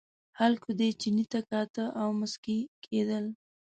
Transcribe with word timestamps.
خلکو 0.37 0.69
دې 0.79 0.89
چیني 0.99 1.25
ته 1.31 1.39
کاته 1.49 1.85
او 2.01 2.07
مسکي 2.19 2.57
کېدل. 2.85 3.25